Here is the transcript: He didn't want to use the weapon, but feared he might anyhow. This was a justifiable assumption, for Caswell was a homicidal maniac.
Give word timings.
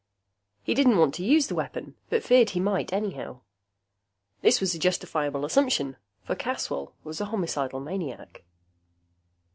He 0.63 0.73
didn't 0.73 0.97
want 0.97 1.13
to 1.13 1.23
use 1.23 1.45
the 1.45 1.53
weapon, 1.53 1.93
but 2.09 2.23
feared 2.23 2.49
he 2.49 2.59
might 2.59 2.91
anyhow. 2.91 3.41
This 4.41 4.59
was 4.59 4.73
a 4.73 4.79
justifiable 4.79 5.45
assumption, 5.45 5.95
for 6.23 6.33
Caswell 6.33 6.95
was 7.03 7.21
a 7.21 7.25
homicidal 7.25 7.81
maniac. 7.81 8.43